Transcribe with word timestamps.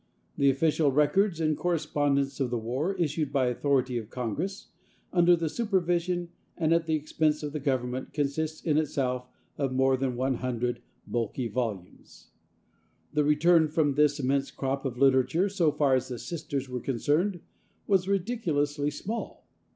The 0.35 0.49
official 0.49 0.91
records 0.91 1.39
and 1.39 1.55
correspondence 1.55 2.39
of 2.39 2.49
the 2.49 2.57
war, 2.57 2.95
issued 2.95 3.31
by 3.31 3.45
authority 3.49 3.99
of 3.99 4.09
Congress, 4.09 4.69
under 5.13 5.35
the 5.35 5.47
supervision 5.47 6.29
and 6.57 6.73
at 6.73 6.87
the 6.87 6.95
expense 6.95 7.43
of 7.43 7.53
the 7.53 7.59
government, 7.59 8.11
consists, 8.11 8.63
in 8.63 8.79
itself, 8.79 9.27
of 9.59 9.71
more 9.73 9.95
than 9.95 10.15
one 10.15 10.37
hundred 10.37 10.81
bulky 11.05 11.47
volumes. 11.47 12.31
The 13.13 13.23
return 13.23 13.67
from 13.67 13.93
this 13.93 14.19
immense 14.19 14.49
crop 14.49 14.85
of 14.85 14.97
literature, 14.97 15.47
so 15.49 15.71
far 15.71 15.93
as 15.93 16.07
the 16.07 16.17
Sisters 16.17 16.67
were 16.67 16.81
concerned, 16.81 17.39
was 17.85 18.07
ridiculously 18.07 18.89
small. 18.89 19.45